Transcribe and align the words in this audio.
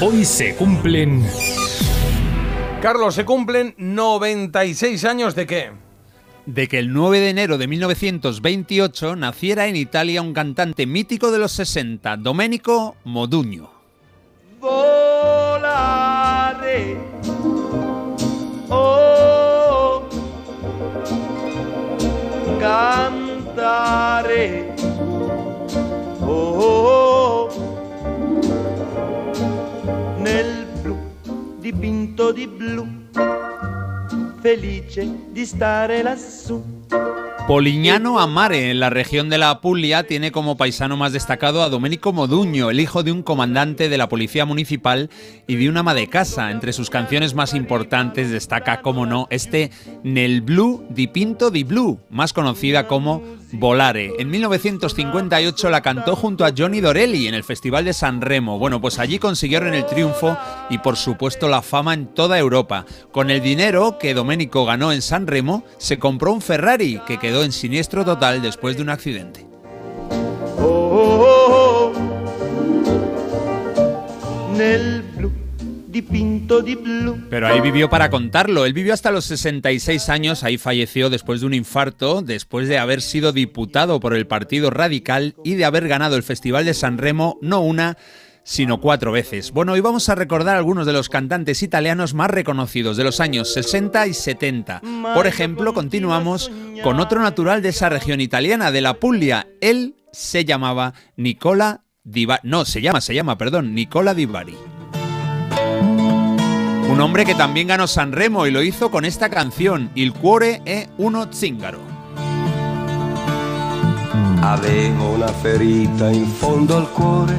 Hoy 0.00 0.24
se 0.24 0.54
cumplen... 0.54 1.26
Carlos, 2.80 3.16
se 3.16 3.24
cumplen 3.24 3.74
96 3.78 5.04
años 5.04 5.34
de 5.34 5.44
qué? 5.44 5.72
De 6.46 6.68
que 6.68 6.78
el 6.78 6.92
9 6.92 7.18
de 7.18 7.30
enero 7.30 7.58
de 7.58 7.66
1928 7.66 9.16
naciera 9.16 9.66
en 9.66 9.74
Italia 9.74 10.22
un 10.22 10.34
cantante 10.34 10.86
mítico 10.86 11.32
de 11.32 11.40
los 11.40 11.50
60, 11.50 12.16
Domenico 12.18 12.94
Modugno. 13.02 13.72
Volare. 14.60 15.58
Dipinto 31.70 32.32
di 32.32 32.46
blu, 32.46 32.86
felice 34.40 35.06
di 35.32 35.44
stare 35.44 36.02
lassù. 36.02 36.64
Polignano 37.46 38.18
Amare, 38.18 38.70
en 38.70 38.80
la 38.80 38.88
región 38.88 39.28
de 39.28 39.36
la 39.36 39.60
Puglia, 39.60 40.04
tiene 40.04 40.32
como 40.32 40.56
paisano 40.56 40.96
más 40.96 41.12
destacado 41.12 41.62
a 41.62 41.68
Domenico 41.68 42.14
Modugno, 42.14 42.70
el 42.70 42.80
hijo 42.80 43.02
de 43.02 43.12
un 43.12 43.22
comandante 43.22 43.90
de 43.90 43.98
la 43.98 44.08
policía 44.08 44.46
municipal 44.46 45.10
y 45.46 45.56
de 45.56 45.68
una 45.68 45.80
ama 45.80 45.92
de 45.92 46.08
casa. 46.08 46.50
Entre 46.50 46.72
sus 46.72 46.88
canciones 46.88 47.34
más 47.34 47.52
importantes 47.52 48.30
destaca, 48.30 48.80
como 48.80 49.04
no, 49.04 49.26
este 49.28 49.70
Nel 50.02 50.40
Blu 50.40 50.86
di 50.88 51.06
Pinto 51.06 51.50
di 51.50 51.64
Blu, 51.64 52.00
más 52.08 52.32
conocida 52.32 52.86
como 52.86 53.22
Volare. 53.52 54.14
En 54.18 54.30
1958 54.30 55.70
la 55.70 55.80
cantó 55.80 56.16
junto 56.16 56.44
a 56.44 56.52
Johnny 56.56 56.80
Dorelli 56.80 57.26
en 57.26 57.34
el 57.34 57.44
Festival 57.44 57.84
de 57.84 57.92
San 57.92 58.20
Remo. 58.20 58.58
Bueno, 58.58 58.80
pues 58.80 58.98
allí 58.98 59.18
consiguieron 59.18 59.74
el 59.74 59.86
triunfo 59.86 60.36
y 60.68 60.78
por 60.78 60.96
supuesto 60.96 61.48
la 61.48 61.62
fama 61.62 61.94
en 61.94 62.08
toda 62.08 62.38
Europa. 62.38 62.84
Con 63.10 63.30
el 63.30 63.40
dinero 63.40 63.98
que 63.98 64.14
Domenico 64.14 64.64
ganó 64.64 64.92
en 64.92 65.02
San 65.02 65.26
Remo, 65.26 65.64
se 65.78 65.98
compró 65.98 66.32
un 66.32 66.42
Ferrari 66.42 67.00
que 67.06 67.18
quedó 67.18 67.42
en 67.42 67.52
siniestro 67.52 68.04
total 68.04 68.42
después 68.42 68.76
de 68.76 68.82
un 68.82 68.90
accidente. 68.90 69.46
Oh, 70.60 71.92
nel 74.56 75.02
blu 75.16 75.47
dipinto 75.88 76.60
di 76.60 76.74
blu. 76.74 77.26
Pero 77.30 77.48
ahí 77.48 77.60
vivió 77.60 77.88
para 77.88 78.10
contarlo. 78.10 78.66
Él 78.66 78.72
vivió 78.72 78.92
hasta 78.92 79.10
los 79.10 79.24
66 79.24 80.08
años, 80.08 80.44
ahí 80.44 80.58
falleció 80.58 81.10
después 81.10 81.40
de 81.40 81.46
un 81.46 81.54
infarto, 81.54 82.22
después 82.22 82.68
de 82.68 82.78
haber 82.78 83.00
sido 83.00 83.32
diputado 83.32 83.98
por 84.00 84.14
el 84.14 84.26
Partido 84.26 84.70
Radical 84.70 85.34
y 85.44 85.54
de 85.54 85.64
haber 85.64 85.88
ganado 85.88 86.16
el 86.16 86.22
Festival 86.22 86.64
de 86.64 86.74
San 86.74 86.98
Remo 86.98 87.38
no 87.40 87.60
una, 87.60 87.96
sino 88.44 88.80
cuatro 88.80 89.12
veces. 89.12 89.50
Bueno, 89.50 89.72
hoy 89.72 89.80
vamos 89.80 90.08
a 90.08 90.14
recordar 90.14 90.56
algunos 90.56 90.86
de 90.86 90.92
los 90.92 91.08
cantantes 91.08 91.62
italianos 91.62 92.14
más 92.14 92.30
reconocidos 92.30 92.96
de 92.96 93.04
los 93.04 93.20
años 93.20 93.52
60 93.52 94.06
y 94.06 94.14
70. 94.14 94.82
Por 95.14 95.26
ejemplo, 95.26 95.74
continuamos 95.74 96.50
con 96.82 97.00
otro 97.00 97.20
natural 97.20 97.62
de 97.62 97.70
esa 97.70 97.88
región 97.88 98.20
italiana, 98.20 98.70
de 98.70 98.80
la 98.80 98.94
Puglia. 98.94 99.48
Él 99.60 99.96
se 100.12 100.44
llamaba 100.44 100.94
Nicola 101.16 101.84
Di 102.04 102.26
Bari. 102.26 102.40
No, 102.44 102.64
se 102.64 102.80
llama, 102.80 103.00
se 103.00 103.14
llama, 103.14 103.36
perdón, 103.36 103.74
Nicola 103.74 104.14
Di 104.14 104.26
Bari. 104.26 104.56
Un 106.88 107.02
hombre 107.02 107.26
que 107.26 107.34
también 107.34 107.66
ganó 107.66 107.86
San 107.86 108.12
Remo 108.12 108.46
y 108.46 108.50
lo 108.50 108.62
hizo 108.62 108.90
con 108.90 109.04
esta 109.04 109.28
canción, 109.28 109.90
Il 109.94 110.14
cuore 110.14 110.62
è 110.64 110.88
uno 110.96 111.28
zingaro. 111.30 111.78
Avevo 114.40 115.10
una 115.10 115.28
ferita 115.28 116.08
in 116.08 116.26
fondo 116.26 116.78
al 116.78 116.90
cuore, 116.90 117.36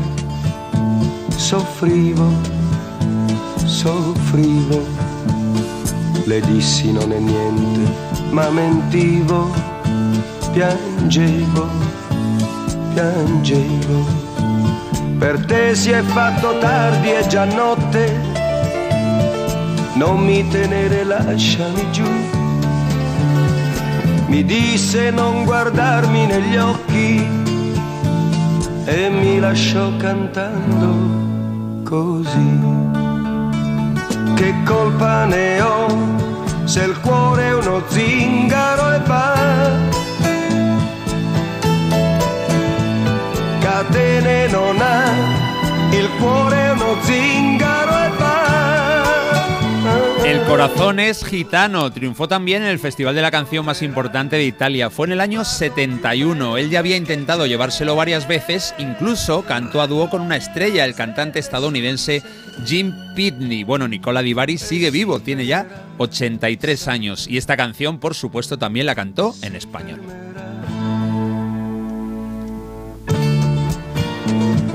soffrivo, 1.35 2.31
soffrivo. 3.65 4.85
Le 6.25 6.41
dissi 6.41 6.91
non 6.91 7.11
è 7.11 7.17
niente, 7.17 7.91
ma 8.29 8.49
mentivo, 8.51 9.51
piangevo, 10.53 11.67
piangevo. 12.93 14.05
Per 15.17 15.45
te 15.47 15.73
si 15.73 15.89
è 15.89 16.03
fatto 16.03 16.59
tardi, 16.59 17.09
è 17.09 17.25
già 17.25 17.45
notte, 17.45 18.38
non 19.99 20.23
mi 20.23 20.47
tenere, 20.47 21.03
lasciami 21.03 21.91
giù. 21.91 22.09
Mi 24.27 24.45
disse 24.45 25.11
non 25.11 25.43
guardarmi 25.43 26.25
negli 26.25 26.55
occhi 26.55 27.27
e 28.85 29.09
mi 29.09 29.39
lasciò 29.39 29.91
cantando 29.97 30.91
così. 31.83 32.51
Che 34.35 34.53
colpa 34.63 35.25
ne 35.25 35.61
ho 35.61 35.87
se 36.63 36.83
il 36.85 36.97
cuore 37.01 37.47
è 37.47 37.53
uno 37.55 37.81
zingaro 37.87 38.93
e 38.93 38.99
va? 39.05 39.37
Catene 43.59 44.47
non 44.47 44.79
ha, 44.79 45.03
il 45.91 46.09
cuore 46.17 46.55
è 46.55 46.71
uno 46.71 46.95
zingaro. 47.01 47.88
El 50.29 50.43
corazón 50.43 50.99
es 50.99 51.25
gitano. 51.25 51.91
Triunfó 51.91 52.27
también 52.27 52.61
en 52.61 52.67
el 52.67 52.77
festival 52.77 53.15
de 53.15 53.23
la 53.23 53.31
canción 53.31 53.65
más 53.65 53.81
importante 53.81 54.35
de 54.35 54.45
Italia. 54.45 54.91
Fue 54.91 55.07
en 55.07 55.13
el 55.13 55.21
año 55.21 55.43
71. 55.43 56.57
Él 56.57 56.69
ya 56.69 56.77
había 56.77 56.97
intentado 56.97 57.47
llevárselo 57.47 57.95
varias 57.95 58.27
veces. 58.27 58.75
Incluso 58.77 59.41
cantó 59.41 59.81
a 59.81 59.87
dúo 59.87 60.07
con 60.11 60.21
una 60.21 60.35
estrella, 60.37 60.85
el 60.85 60.93
cantante 60.93 61.39
estadounidense 61.39 62.21
Jim 62.63 62.93
Pitney. 63.15 63.63
Bueno, 63.63 63.87
Nicola 63.87 64.21
Di 64.21 64.33
Bari 64.33 64.59
sigue 64.59 64.91
vivo, 64.91 65.19
tiene 65.19 65.47
ya 65.47 65.65
83 65.97 66.87
años. 66.87 67.27
Y 67.27 67.37
esta 67.37 67.57
canción, 67.57 67.97
por 67.97 68.13
supuesto, 68.13 68.59
también 68.59 68.85
la 68.85 68.93
cantó 68.93 69.33
en 69.41 69.55
español. 69.55 70.28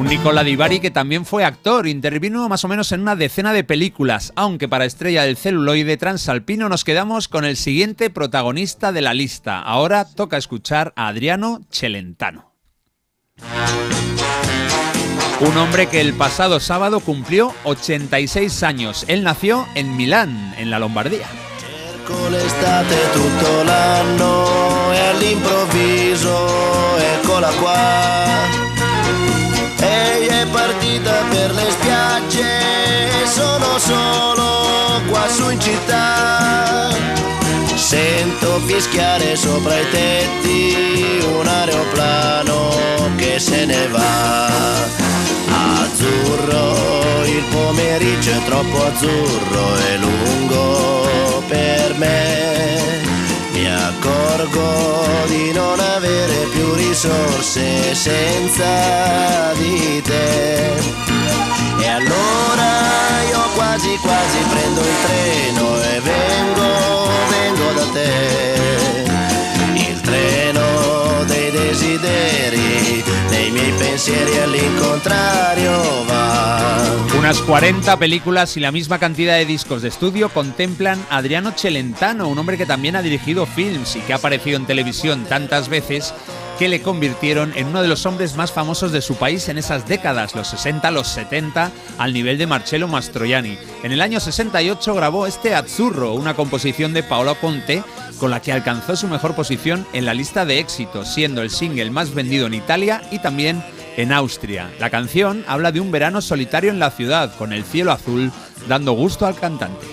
Nicola 0.05 0.45
Di 0.45 0.55
Bari 0.55 0.81
que 0.81 0.91
también 0.91 1.25
fue 1.25 1.45
actor, 1.45 1.87
intervino 1.87 2.49
más 2.49 2.65
o 2.65 2.69
menos 2.69 2.93
en 2.93 3.01
una 3.01 3.17
decena 3.17 3.53
de 3.53 3.65
películas, 3.65 4.33
aunque 4.37 4.69
para 4.69 4.85
Estrella 4.85 5.23
del 5.23 5.37
celuloide 5.37 5.97
transalpino 5.97 6.69
nos 6.69 6.85
quedamos 6.85 7.29
con 7.29 7.45
el 7.45 7.57
siguiente 7.57 8.11
protagonista 8.11 8.93
de 8.93 9.01
la 9.01 9.15
lista. 9.15 9.61
Ahora 9.61 10.05
toca 10.05 10.37
escuchar 10.37 10.93
a 10.97 11.09
Adriano 11.09 11.63
Celentano. 11.71 12.53
Un 15.41 15.57
hombre 15.57 15.89
que 15.89 16.01
el 16.01 16.15
pasado 16.15 16.61
sábado 16.61 17.01
cumplió 17.01 17.53
86 17.65 18.63
años. 18.63 19.05
Él 19.09 19.25
nació 19.25 19.67
en 19.75 19.97
Milán, 19.97 20.55
en 20.59 20.71
la 20.71 20.79
Lombardía. 20.79 21.27
Partita 30.67 31.13
per 31.29 31.53
le 31.53 31.71
spiagge 31.71 33.21
e 33.21 33.27
sono 33.27 33.79
solo 33.79 35.03
qua 35.11 35.29
su 35.29 35.51
in 35.51 35.61
città. 35.61 36.89
Sento 37.75 38.61
fischiare 38.65 39.37
sopra 39.37 39.79
i 39.79 39.91
tetti 39.91 41.23
un 41.37 41.47
aeroplano 41.47 42.71
che 43.17 43.39
se 43.39 43.67
ne 43.67 43.89
va. 43.89 44.47
Azzurro, 45.83 47.25
il 47.27 47.45
pomeriggio 47.51 48.31
è 48.31 48.45
troppo 48.47 48.87
azzurro 48.87 49.77
e 49.77 49.97
lungo 49.99 51.43
per 51.47 51.95
me. 51.99 52.54
Accorgo 53.75 55.27
di 55.27 55.53
non 55.53 55.79
avere 55.81 56.47
più 56.53 56.75
risorse 56.75 57.95
senza 57.95 59.53
di 59.55 60.01
te. 60.03 60.73
E 61.81 61.89
allora 61.89 62.71
io 63.29 63.41
quasi 63.55 63.99
quasi 64.01 64.39
prendo 64.49 64.81
il 64.81 64.97
treno 65.07 65.83
e 65.83 66.01
vengo, 66.01 67.09
vengo 67.29 67.73
da 67.73 67.87
te. 67.93 69.03
Il 69.75 70.01
treno 70.01 71.25
dei 71.25 71.51
desideri, 71.51 73.05
dei 73.29 73.51
miei 73.51 73.73
pensieri 73.73 74.39
all'incontrario 74.39 76.05
va. 76.05 76.14
Unas 77.35 77.47
40 77.47 77.99
películas 77.99 78.57
y 78.57 78.61
la 78.61 78.71
misma 78.71 79.01
cantidad 79.01 79.35
de 79.35 79.45
discos 79.45 79.83
de 79.83 79.89
estudio 79.89 80.29
contemplan 80.29 81.05
a 81.11 81.17
Adriano 81.17 81.51
Celentano, 81.51 82.29
un 82.29 82.39
hombre 82.39 82.57
que 82.57 82.65
también 82.65 82.95
ha 82.95 83.03
dirigido 83.03 83.45
films 83.45 83.97
y 83.97 84.01
que 84.03 84.13
ha 84.13 84.17
aparecido 84.17 84.57
en 84.57 84.67
televisión 84.67 85.25
tantas 85.25 85.69
veces 85.69 86.15
que 86.61 86.69
le 86.69 86.81
convirtieron 86.81 87.53
en 87.57 87.67
uno 87.67 87.83
de 87.83 87.89
los 87.89 88.07
hombres 88.07 88.37
más 88.37 88.53
famosos 88.53 88.93
de 88.93 89.03
su 89.03 89.17
país 89.17 89.49
en 89.49 89.59
esas 89.59 89.89
décadas, 89.89 90.37
los 90.37 90.47
60, 90.47 90.89
los 90.93 91.09
70, 91.09 91.73
al 91.99 92.13
nivel 92.13 92.39
de 92.39 92.47
Marcello 92.47 92.87
Mastroianni. 92.87 93.59
En 93.83 93.91
el 93.91 94.01
año 94.01 94.21
68 94.21 94.95
grabó 94.95 95.27
este 95.27 95.57
Azzurro, 95.57 96.15
una 96.15 96.35
composición 96.35 96.95
de 96.95 97.03
Paolo 97.03 97.35
Conte, 97.41 97.83
con 98.21 98.31
la 98.31 98.41
que 98.41 98.53
alcanzó 98.53 98.95
su 98.95 99.09
mejor 99.09 99.35
posición 99.35 99.85
en 99.93 100.07
la 100.07 100.15
lista 100.15 100.45
de 100.45 100.61
éxitos, 100.61 101.13
siendo 101.13 101.43
el 101.43 101.51
single 101.51 101.91
más 101.91 102.15
vendido 102.15 102.47
en 102.47 102.55
Italia 102.55 103.03
y 103.11 103.19
también 103.19 103.61
en 103.97 104.13
Austria. 104.13 104.71
La 104.79 104.91
canción 104.91 105.45
habla 105.47 105.73
de 105.73 105.81
un 105.81 105.91
verano 105.91 106.21
solitario 106.21 106.71
en 106.71 106.79
la 106.79 106.91
ciudad, 106.91 107.35
con 107.37 107.53
el 107.53 107.65
cielo 107.65 107.93
azul, 107.93 108.33
dando 108.69 108.93
gusto 108.93 109.27
al 109.27 109.37
cantante. 109.37 109.87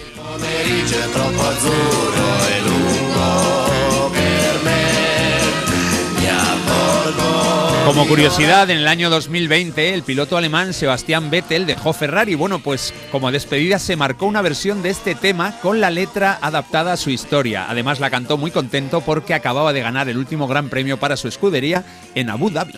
Como 7.85 8.07
curiosidad, 8.07 8.69
en 8.69 8.77
el 8.77 8.87
año 8.87 9.09
2020 9.09 9.93
el 9.93 10.03
piloto 10.03 10.37
alemán 10.37 10.73
Sebastián 10.73 11.29
Vettel 11.29 11.65
dejó 11.65 11.91
Ferrari. 11.91 12.35
Bueno, 12.35 12.59
pues 12.59 12.93
como 13.11 13.31
despedida 13.31 13.79
se 13.79 13.97
marcó 13.97 14.27
una 14.27 14.41
versión 14.41 14.81
de 14.81 14.91
este 14.91 15.13
tema 15.13 15.59
con 15.61 15.81
la 15.81 15.89
letra 15.89 16.39
adaptada 16.41 16.93
a 16.93 16.97
su 16.97 17.09
historia. 17.09 17.65
Además 17.67 17.99
la 17.99 18.09
cantó 18.09 18.37
muy 18.37 18.51
contento 18.51 19.01
porque 19.01 19.33
acababa 19.33 19.73
de 19.73 19.81
ganar 19.81 20.07
el 20.07 20.17
último 20.17 20.47
gran 20.47 20.69
premio 20.69 20.97
para 20.97 21.17
su 21.17 21.27
escudería 21.27 21.83
en 22.15 22.29
Abu 22.29 22.49
Dhabi. 22.49 22.75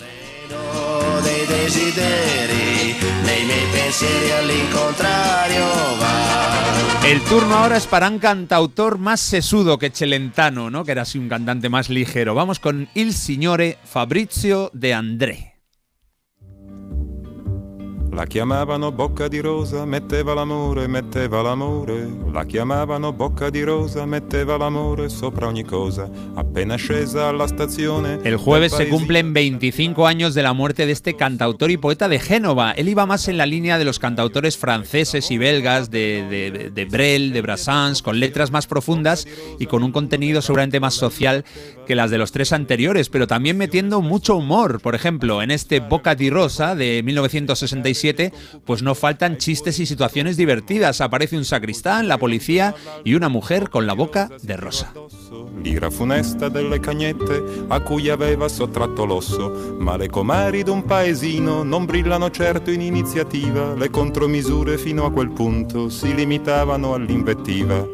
El 7.06 7.22
turno 7.22 7.56
ahora 7.58 7.78
es 7.78 7.86
para 7.86 8.10
un 8.10 8.18
cantautor 8.18 8.98
más 8.98 9.20
sesudo 9.20 9.78
que 9.78 9.90
Celentano, 9.90 10.70
¿no? 10.70 10.84
Que 10.84 10.94
era 10.94 11.02
así 11.04 11.20
un 11.20 11.30
cantante 11.30 11.70
más 11.70 11.90
ligero. 11.90 12.34
Vamos 12.34 12.60
con 12.60 12.88
Il 12.96 13.14
Signore 13.14 13.78
Fabrizio 13.84 14.72
de 14.74 14.94
André. 14.94 15.53
La 18.14 18.28
chiamavano 18.28 18.92
bocca 18.92 19.28
di 19.28 19.40
rosa, 19.40 19.86
metteva 19.86 20.36
l'amore, 20.36 20.86
metteva 20.88 21.42
l'amore. 21.42 22.08
La 22.32 22.46
chiamavano 22.46 23.12
bocca 23.12 23.50
di 23.50 23.64
rosa, 23.64 24.06
metteva 24.06 24.56
l'amore 24.56 25.10
sopra 25.10 25.48
ogni 25.48 25.64
cosa. 25.64 26.08
Appena 26.36 26.76
scesa 26.76 27.30
alla 27.30 27.48
stazione. 27.48 28.20
El 28.24 28.38
jueves 28.38 28.74
se 28.74 28.88
cumplen 28.88 29.34
25 29.34 30.06
años 30.06 30.36
de 30.36 30.44
la 30.44 30.54
muerte 30.54 30.86
de 30.86 30.92
este 30.92 31.16
cantautor 31.16 31.72
y 31.72 31.78
poeta 31.78 32.08
de 32.08 32.20
Génova. 32.20 32.74
Él 32.74 32.88
iba 32.88 33.08
más 33.08 33.28
en 33.30 33.38
la 33.38 33.48
línea 33.48 33.80
de 33.80 33.86
los 33.86 33.98
cantautores 33.98 34.58
franceses 34.58 35.32
y 35.32 35.40
belgas, 35.40 35.90
de, 35.90 36.28
de, 36.30 36.70
de 36.70 36.86
Brel, 36.86 37.34
de 37.34 37.42
Brassens, 37.42 38.04
con 38.04 38.20
letras 38.20 38.52
más 38.52 38.68
profundas 38.68 39.28
y 39.58 39.66
con 39.66 39.82
un 39.82 39.92
contenido 39.92 40.44
seguramente 40.44 40.80
más 40.80 40.94
social 40.94 41.46
que 41.88 41.96
las 41.96 42.12
de 42.12 42.20
los 42.20 42.32
tres 42.32 42.54
anteriores, 42.54 43.10
pero 43.10 43.26
también 43.26 43.58
metiendo 43.58 44.02
mucho 44.02 44.36
humor. 44.36 44.82
Por 44.82 44.94
ejemplo, 44.94 45.42
en 45.42 45.50
este 45.50 45.80
Boca 45.80 46.14
di 46.14 46.30
Rosa 46.30 46.76
de 46.76 47.02
1967, 47.04 48.03
pues 48.66 48.82
no 48.82 48.96
faltan 48.96 49.38
chistes 49.38 49.80
y 49.80 49.86
situaciones 49.86 50.36
divertidas. 50.38 51.02
Aparece 51.02 51.38
un 51.38 51.46
sacristán, 51.46 52.08
la 52.08 52.18
policía 52.18 52.76
y 53.04 53.14
una 53.14 53.30
mujer 53.30 53.70
con 53.70 53.88
la 53.88 53.94
boca 53.94 54.30
de 54.42 54.58
rosa. 54.58 54.92
L'ira 55.62 55.90
funesta 55.90 56.50
delle 56.50 56.80
cagnette 56.80 57.42
a 57.70 57.80
cui 57.80 58.10
aveva 58.10 58.50
sottratto 58.50 59.06
l'osso. 59.06 59.76
Ma 59.80 59.96
le 59.96 60.10
comari 60.10 60.64
d'un 60.64 60.84
paesino 60.84 61.64
non 61.64 61.86
brillano 61.86 62.30
certo 62.30 62.72
in 62.72 62.82
iniziativa. 62.82 63.74
Le 63.76 63.90
contromisure 63.90 64.78
fino 64.78 65.06
a 65.06 65.12
quel 65.12 65.32
punto 65.32 65.90
si 65.90 66.14
limitavano 66.14 66.94
all'invettiva. 66.94 67.88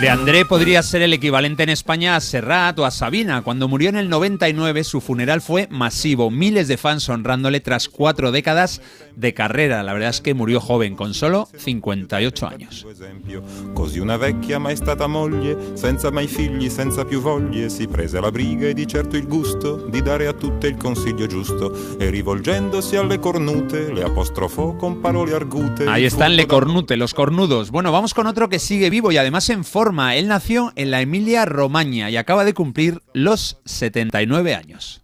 De 0.00 0.08
André 0.08 0.44
podría 0.44 0.80
ser 0.84 1.02
el 1.02 1.12
equivalente 1.12 1.64
en 1.64 1.70
España 1.70 2.14
a 2.14 2.20
Serrat 2.20 2.78
o 2.78 2.84
a 2.84 2.92
Sabina. 2.92 3.42
Cuando 3.42 3.66
murió 3.66 3.88
en 3.88 3.96
el 3.96 4.08
99, 4.08 4.84
su 4.84 5.00
funeral 5.00 5.40
fue 5.40 5.66
masivo. 5.72 6.30
Miles 6.30 6.68
de 6.68 6.76
fans 6.76 7.08
honrándole 7.08 7.58
tras 7.58 7.88
cuatro 7.88 8.30
décadas 8.30 8.80
de 9.16 9.34
carrera. 9.34 9.82
La 9.82 9.92
verdad 9.94 10.10
es 10.10 10.20
que 10.20 10.34
murió 10.34 10.60
joven, 10.60 10.94
con 10.94 11.14
solo 11.14 11.48
58 11.56 12.46
años. 12.46 12.76
Suo 12.76 12.92
esempio. 12.92 13.42
Così 13.74 13.98
una 13.98 14.16
vecchia 14.16 14.60
mai 14.60 14.76
stata 14.76 15.08
moglie, 15.08 15.56
senza 15.74 16.12
mai 16.12 16.28
figli, 16.28 16.70
senza 16.70 17.04
più 17.04 17.20
voglie, 17.20 17.68
si 17.68 17.88
prese 17.88 18.20
la 18.20 18.30
briga 18.30 18.68
e 18.68 18.74
di 18.74 18.86
certo 18.86 19.16
il 19.16 19.26
gusto 19.26 19.88
di 19.88 20.00
dare 20.00 20.28
a 20.28 20.32
tutte 20.32 20.68
il 20.68 20.76
consiglio 20.76 21.26
giusto 21.26 21.98
e 21.98 22.08
rivolgendosi 22.08 22.94
alle 22.94 23.18
cornute 23.18 23.92
le 23.92 24.04
apostrofò 24.04 24.76
con 24.76 25.00
parole 25.00 25.34
argute. 25.34 25.86
Ahí 25.88 26.04
están 26.04 26.36
Le 26.36 26.46
Cornute, 26.46 26.96
los 26.96 27.14
cornudos. 27.14 27.72
Bueno, 27.72 27.90
vamos 27.90 28.14
con 28.14 28.28
otro 28.28 28.48
que 28.48 28.60
sigue 28.60 28.90
vivo 28.90 29.10
y 29.10 29.16
además 29.16 29.50
en 29.50 29.64
forma. 29.64 29.87
Él 29.88 30.28
nació 30.28 30.72
en 30.76 30.90
la 30.90 31.00
Emilia 31.00 31.46
Romagna 31.46 32.10
y 32.10 32.16
acaba 32.16 32.44
de 32.44 32.52
cumplir 32.52 33.00
los 33.14 33.58
79 33.64 34.54
años. 34.54 35.02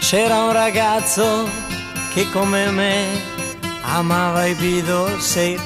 C'era 0.00 0.44
un 0.44 0.52
ragazzo 0.52 1.48
che 2.12 2.28
come 2.32 2.72
me 2.72 3.29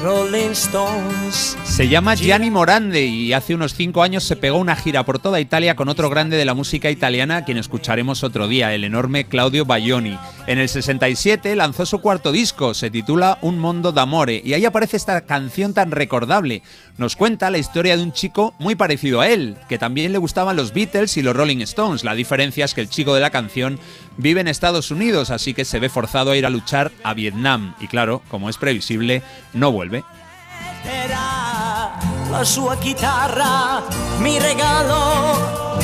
Rolling 0.03 0.53
Stones. 0.53 1.59
Se 1.65 1.89
llama 1.89 2.15
Gianni 2.15 2.51
Morande 2.51 3.05
y 3.05 3.35
hace 3.35 3.55
unos 3.55 3.75
cinco 3.75 4.03
años 4.03 4.25
se 4.25 4.37
pegó 4.37 4.57
una 4.57 4.77
gira 4.77 5.05
por 5.05 5.19
toda 5.19 5.41
Italia 5.41 5.77
con 5.77 5.91
otro 5.91 6.09
grande 6.09 6.39
de 6.39 6.47
la 6.47 6.55
música 6.55 6.91
italiana, 6.91 7.37
a 7.39 7.45
quien 7.45 7.59
escucharemos 7.59 8.25
otro 8.25 8.49
día, 8.49 8.73
el 8.73 8.85
enorme 8.85 9.25
Claudio 9.25 9.67
Baglioni. 9.67 10.19
En 10.47 10.59
el 10.59 10.69
67 10.69 11.55
lanzó 11.55 11.85
su 11.85 12.01
cuarto 12.01 12.33
disco, 12.33 12.73
se 12.73 12.91
titula 12.91 13.39
Un 13.43 13.59
Mondo 13.59 13.93
d'Amore, 13.93 14.41
y 14.45 14.55
ahí 14.55 14.65
aparece 14.65 14.97
esta 14.97 15.21
canción 15.23 15.75
tan 15.75 15.91
recordable. 15.91 16.63
Nos 16.97 17.17
cuenta 17.17 17.51
la 17.51 17.59
historia 17.59 17.97
de 17.97 18.03
un 18.03 18.13
chico 18.13 18.55
muy 18.59 18.75
parecido 18.75 19.21
a 19.21 19.29
él, 19.29 19.57
que 19.69 19.79
también 19.79 20.13
le 20.13 20.19
gustaban 20.19 20.57
los 20.57 20.73
Beatles 20.73 21.17
y 21.17 21.23
los 21.23 21.35
Rolling 21.35 21.61
Stones. 21.63 22.05
La 22.05 22.15
diferencia 22.15 22.65
es 22.65 22.73
que 22.73 22.81
el 22.81 22.89
chico 22.89 23.15
de 23.15 23.21
la 23.21 23.31
canción 23.31 23.79
vive 24.17 24.41
en 24.41 24.49
Estados 24.49 24.91
Unidos, 24.91 25.31
así 25.31 25.55
que 25.55 25.65
se 25.65 25.79
ve 25.79 25.89
forzado 25.89 26.31
a 26.31 26.37
ir 26.37 26.47
a 26.47 26.51
luchar 26.51 26.93
a 27.03 27.15
Vietnam. 27.15 27.75
Y 27.81 27.89
claro, 27.89 28.23
como 28.29 28.49
es 28.49 28.57
previsible, 28.57 29.23
no 29.53 29.73
vuelve. 29.73 30.05
Sua 32.43 32.79
chitarra, 32.79 33.83
mi 34.21 34.39
regalò, 34.39 35.79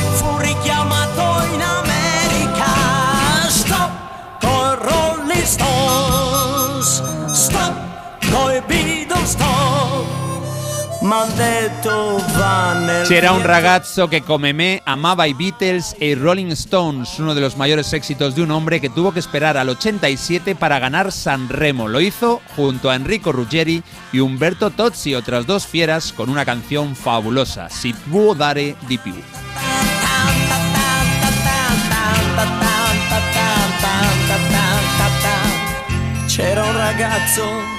C'era 13.07 13.33
un 13.33 13.43
ragazzo 13.43 14.09
que 14.09 14.23
come 14.23 14.53
me 14.53 14.81
amaba 14.85 15.27
i 15.27 15.35
Beatles 15.35 15.95
e 15.99 16.11
i 16.11 16.15
Rolling 16.15 16.53
Stones, 16.53 17.19
uno 17.19 17.35
de 17.35 17.41
los 17.41 17.57
mayores 17.57 17.93
éxitos 17.93 18.35
de 18.35 18.43
un 18.43 18.51
hombre 18.51 18.81
que 18.81 18.89
tuvo 18.89 19.13
que 19.13 19.19
esperar 19.19 19.57
al 19.57 19.69
87 19.69 20.55
para 20.55 20.79
ganar 20.79 21.13
San 21.13 21.49
Remo. 21.49 21.89
Lo 21.89 22.01
hizo 22.01 22.41
junto 22.57 22.89
a 22.91 22.95
Enrico 22.95 23.33
Ruggeri 23.33 23.83
y 24.13 24.21
Umberto 24.21 24.71
Tozzi, 24.71 25.15
otras 25.15 25.47
dos 25.47 25.67
fieras, 25.67 26.13
con 26.13 26.31
una 26.31 26.45
canción 26.45 26.97
fabulosa, 26.97 27.69
Si 27.69 27.93
può 27.93 28.35
dare 28.35 28.77
di 28.87 28.99
più. 28.99 29.15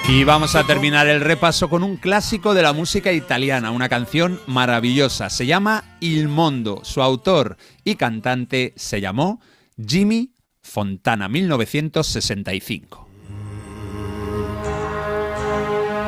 Y 0.07 0.24
vamos 0.24 0.55
a 0.55 0.65
terminar 0.65 1.07
el 1.07 1.21
repaso 1.21 1.69
con 1.69 1.83
un 1.83 1.95
clásico 1.98 2.53
de 2.53 2.62
la 2.62 2.74
música 2.74 3.12
italiana, 3.12 3.71
una 3.71 3.89
canción 3.89 4.39
maravillosa. 4.45 5.29
Se 5.29 5.45
llama 5.45 5.83
Il 6.00 6.27
Mondo. 6.27 6.81
Su 6.83 7.01
autor 7.01 7.57
y 7.83 7.95
cantante 7.95 8.74
se 8.75 9.00
llamó 9.00 9.39
Jimmy 9.77 10.31
Fontana, 10.62 11.27
1965. 11.29 13.07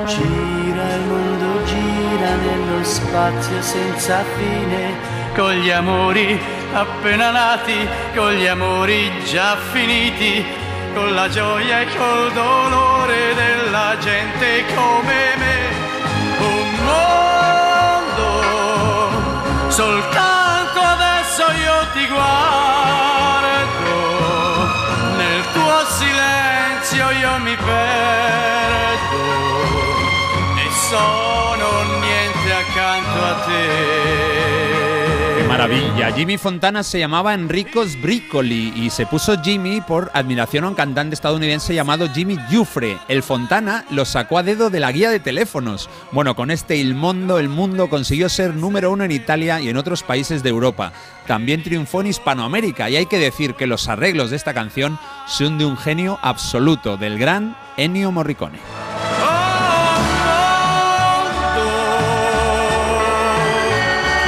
Gira 0.05 0.95
il 0.95 1.01
mondo, 1.07 1.65
gira 1.65 2.35
nello 2.35 2.83
spazio 2.83 3.61
senza 3.61 4.23
fine. 4.37 5.13
con 5.35 5.53
gli 5.53 5.71
amori 5.71 6.39
appena 6.73 7.31
nati, 7.31 7.87
con 8.15 8.33
gli 8.33 8.45
amori 8.45 9.11
già 9.25 9.57
finiti, 9.71 10.43
con 10.93 11.13
la 11.13 11.27
gioia 11.29 11.81
e 11.81 11.85
col 11.95 12.31
dolore 12.33 13.22
gente 13.99 14.65
come 14.75 15.35
me. 15.37 15.57
Un 16.39 16.69
mondo, 16.85 18.29
soltanto 19.69 20.79
adesso 20.79 21.43
io 21.51 21.87
ti 21.93 22.07
guardo, 22.07 23.95
nel 25.17 25.43
tuo 25.53 25.85
silenzio 25.85 27.11
io 27.11 27.39
mi 27.39 27.55
perdo 27.55 29.21
e 30.57 30.71
sono 30.89 31.99
niente 31.99 32.53
accanto 32.53 33.23
a 33.23 33.33
te. 33.45 34.32
Jimmy 36.15 36.37
Fontana 36.37 36.83
se 36.83 36.99
llamaba 36.99 37.33
Enrico 37.33 37.85
Sbricoli 37.85 38.73
y 38.75 38.89
se 38.89 39.05
puso 39.05 39.41
Jimmy 39.41 39.81
por 39.81 40.11
admiración 40.13 40.65
a 40.65 40.69
un 40.69 40.75
cantante 40.75 41.15
estadounidense 41.15 41.73
llamado 41.73 42.09
Jimmy 42.13 42.37
Giuffre. 42.49 42.97
El 43.07 43.23
Fontana 43.23 43.85
lo 43.89 44.05
sacó 44.05 44.37
a 44.37 44.43
dedo 44.43 44.69
de 44.69 44.79
la 44.79 44.91
guía 44.91 45.09
de 45.09 45.19
teléfonos. 45.19 45.89
Bueno, 46.11 46.35
con 46.35 46.51
este 46.51 46.75
Il 46.75 46.95
Mondo, 46.95 47.39
el 47.39 47.49
mundo 47.49 47.89
consiguió 47.89 48.29
ser 48.29 48.53
número 48.53 48.91
uno 48.91 49.05
en 49.05 49.11
Italia 49.11 49.61
y 49.61 49.69
en 49.69 49.77
otros 49.77 50.03
países 50.03 50.43
de 50.43 50.49
Europa. 50.49 50.91
También 51.27 51.63
triunfó 51.63 52.01
en 52.01 52.07
Hispanoamérica 52.07 52.89
y 52.89 52.97
hay 52.97 53.05
que 53.05 53.19
decir 53.19 53.55
que 53.55 53.67
los 53.67 53.87
arreglos 53.87 54.29
de 54.29 54.35
esta 54.35 54.53
canción 54.53 54.99
son 55.27 55.57
de 55.57 55.65
un 55.65 55.77
genio 55.77 56.19
absoluto, 56.21 56.97
del 56.97 57.17
gran 57.17 57.55
Ennio 57.77 58.11
Morricone. 58.11 58.82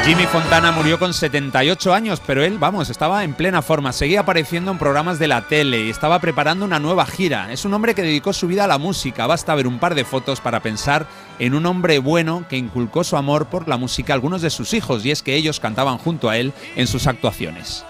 Jimmy 0.06 0.28
Fontana 0.28 0.72
murió 0.72 1.00
con 1.00 1.16
78 1.16 1.92
años, 1.92 2.22
pero 2.24 2.44
él, 2.44 2.60
vamos, 2.60 2.92
estaba 2.92 3.24
en 3.24 3.34
plena 3.34 3.64
forma. 3.64 3.92
Seguía 3.92 4.20
apareciendo 4.20 4.70
en 4.70 4.78
programas 4.78 5.18
de 5.18 5.28
la 5.28 5.48
tele 5.48 5.86
y 5.86 5.90
estaba 5.90 6.20
preparando 6.20 6.64
una 6.64 6.78
nueva 6.78 7.08
gira. 7.08 7.52
Es 7.52 7.66
un 7.66 7.74
hombre 7.74 7.96
que 7.96 8.04
dedicó 8.04 8.32
su 8.32 8.46
vida 8.46 8.66
a 8.66 8.68
la 8.68 8.78
música. 8.78 9.26
Basta 9.26 9.56
ver 9.56 9.66
un 9.66 9.80
par 9.80 9.96
de 9.96 10.06
fotos 10.06 10.42
para 10.42 10.60
pensar 10.60 11.08
en 11.40 11.56
un 11.56 11.66
hombre 11.66 11.98
bueno 11.98 12.46
que 12.48 12.56
inculcó 12.56 13.04
su 13.04 13.18
amor 13.18 13.48
por 13.48 13.68
la 13.68 13.78
música 13.78 14.14
a 14.14 14.16
algunos 14.16 14.44
de 14.44 14.52
sus 14.52 14.76
hijos, 14.76 15.04
y 15.04 15.10
es 15.10 15.24
que 15.24 15.34
ellos 15.34 15.60
cantaban 15.60 15.98
junto 15.98 16.30
a 16.30 16.38
él 16.38 16.54
en 16.76 16.86
sus 16.86 17.08
actuaciones. 17.08 17.84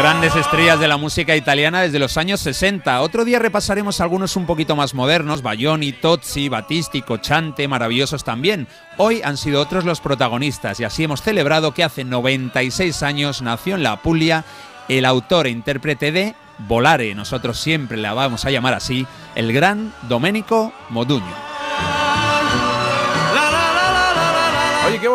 Grandes 0.00 0.34
estrellas 0.34 0.80
de 0.80 0.88
la 0.88 0.96
música 0.96 1.36
italiana 1.36 1.82
desde 1.82 1.98
los 1.98 2.16
años 2.16 2.40
60. 2.40 3.02
Otro 3.02 3.26
día 3.26 3.38
repasaremos 3.38 4.00
algunos 4.00 4.34
un 4.34 4.46
poquito 4.46 4.74
más 4.74 4.94
modernos, 4.94 5.42
Bayoni, 5.42 5.92
Tozzi, 5.92 6.48
Battisti, 6.48 7.02
Cochante, 7.02 7.68
maravillosos 7.68 8.24
también. 8.24 8.66
Hoy 8.96 9.20
han 9.22 9.36
sido 9.36 9.60
otros 9.60 9.84
los 9.84 10.00
protagonistas 10.00 10.80
y 10.80 10.84
así 10.84 11.04
hemos 11.04 11.20
celebrado 11.20 11.74
que 11.74 11.84
hace 11.84 12.04
96 12.04 13.02
años 13.02 13.42
nació 13.42 13.74
en 13.74 13.82
la 13.82 14.00
Puglia 14.00 14.46
el 14.88 15.04
autor 15.04 15.46
e 15.46 15.50
intérprete 15.50 16.12
de 16.12 16.34
Volare, 16.66 17.14
nosotros 17.14 17.60
siempre 17.60 17.98
la 17.98 18.14
vamos 18.14 18.46
a 18.46 18.50
llamar 18.50 18.72
así, 18.72 19.06
el 19.34 19.52
gran 19.52 19.92
Domenico 20.08 20.72
Modugno. 20.88 21.49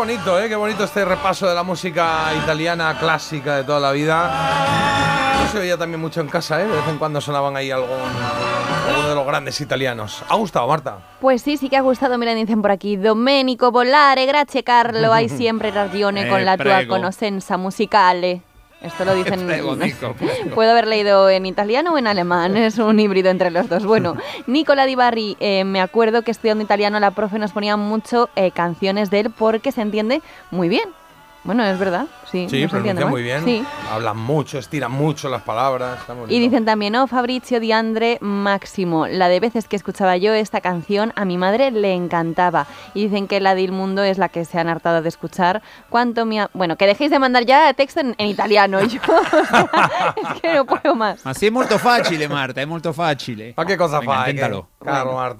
Bonito, 0.05 0.39
¿eh? 0.39 0.47
Qué 0.47 0.55
bonito 0.55 0.83
este 0.83 1.03
repaso 1.03 1.47
de 1.47 1.55
la 1.55 1.63
música 1.63 2.31
italiana 2.43 2.95
clásica 2.99 3.55
de 3.57 3.63
toda 3.63 3.79
la 3.79 3.91
vida. 3.91 4.29
No 5.43 5.51
se 5.51 5.57
veía 5.57 5.77
también 5.77 5.99
mucho 5.99 6.21
en 6.21 6.27
casa, 6.27 6.61
¿eh? 6.61 6.65
De 6.67 6.71
vez 6.75 6.87
en 6.87 6.99
cuando 6.99 7.19
sonaban 7.19 7.55
ahí 7.57 7.71
algún, 7.71 7.89
alguno 8.87 9.09
de 9.09 9.15
los 9.15 9.25
grandes 9.25 9.59
italianos. 9.61 10.23
¿Ha 10.29 10.35
gustado, 10.35 10.67
Marta? 10.67 10.99
Pues 11.19 11.41
sí, 11.41 11.57
sí 11.57 11.69
que 11.69 11.77
ha 11.77 11.81
gustado. 11.81 12.19
Mira, 12.19 12.35
dicen 12.35 12.61
por 12.61 12.69
aquí, 12.69 12.97
Domenico 12.97 13.71
Volare, 13.71 14.27
grazie 14.27 14.63
Carlo, 14.63 15.11
hay 15.11 15.27
siempre 15.41 15.71
ragione 15.71 16.29
con 16.29 16.39
Eh, 16.41 16.45
la 16.45 16.55
tua 16.57 16.63
prego. 16.77 16.93
conoscenza 16.95 17.57
musicale. 17.57 18.41
Esto 18.81 19.05
lo 19.05 19.15
dicen. 19.15 19.45
Prego. 19.47 19.75
Puedo 20.55 20.71
haber 20.71 20.87
leído 20.87 21.29
en 21.29 21.45
italiano 21.45 21.93
o 21.93 21.97
en 21.97 22.07
alemán, 22.07 22.55
es 22.57 22.77
un 22.77 22.99
híbrido 22.99 23.29
entre 23.29 23.51
los 23.51 23.69
dos. 23.69 23.85
Bueno, 23.85 24.15
Nicola 24.47 24.85
Di 24.85 24.95
Barri, 24.95 25.37
eh, 25.39 25.63
me 25.63 25.81
acuerdo 25.81 26.21
que 26.21 26.31
estudiando 26.31 26.63
italiano 26.63 26.99
la 26.99 27.11
profe 27.11 27.39
nos 27.39 27.51
ponía 27.51 27.77
mucho 27.77 28.29
eh, 28.35 28.51
canciones 28.51 29.09
de 29.09 29.21
él 29.21 29.29
porque 29.31 29.71
se 29.71 29.81
entiende 29.81 30.21
muy 30.51 30.69
bien. 30.69 30.89
Bueno, 31.45 31.63
es 31.63 31.77
verdad, 31.77 32.07
sí. 32.31 32.47
Sí, 32.49 32.63
no 32.63 32.69
se 32.69 32.77
entiende 32.77 33.01
pronuncia 33.01 33.05
mal. 33.05 33.11
muy 33.11 33.21
bien. 33.23 33.45
Sí. 33.45 33.63
Hablan 33.91 34.17
mucho, 34.17 34.57
estiran 34.57 34.91
mucho 34.91 35.29
las 35.29 35.43
palabras. 35.43 35.99
muy 36.09 36.33
Y 36.35 36.39
dicen 36.39 36.65
también, 36.65 36.95
oh, 36.95 37.05
Fabrizio 37.05 37.59
Di 37.59 37.71
Andre 37.71 38.17
Máximo, 38.19 39.05
la 39.07 39.27
de 39.29 39.39
veces 39.39 39.67
que 39.67 39.75
escuchaba 39.75 40.17
yo 40.17 40.33
esta 40.33 40.59
canción, 40.59 41.13
a 41.15 41.23
mi 41.23 41.37
madre 41.37 41.69
le 41.71 41.93
encantaba. 41.93 42.65
Y 42.95 43.03
dicen 43.05 43.27
que 43.27 43.39
la 43.39 43.53
de 43.53 43.61
Il 43.61 43.71
Mundo 43.71 44.01
es 44.03 44.17
la 44.17 44.29
que 44.29 44.43
se 44.43 44.57
han 44.59 44.69
hartado 44.69 45.01
de 45.03 45.09
escuchar. 45.09 45.61
¿Cuánto 45.89 46.25
me 46.25 46.41
ha- 46.41 46.49
Bueno, 46.53 46.77
que 46.77 46.87
dejéis 46.87 47.11
de 47.11 47.19
mandar 47.19 47.45
ya 47.45 47.71
texto 47.73 47.99
en, 47.99 48.15
en 48.17 48.27
italiano. 48.27 48.79
Yo, 48.83 48.99
o 49.07 49.45
sea, 49.45 50.15
es 50.15 50.41
que 50.41 50.53
no 50.55 50.65
puedo 50.65 50.95
más. 50.95 51.25
Así 51.25 51.45
es 51.45 51.51
molto 51.51 51.77
facile, 51.77 52.27
Marta, 52.27 52.59
es 52.61 52.67
molto 52.67 52.91
facile. 52.91 53.53
Ma 53.55 53.65
che 53.65 53.77
cosa 53.77 53.99
inténtalo. 54.03 54.67
che- 54.79 54.85
Caro 54.85 55.13
Marta. 55.13 55.33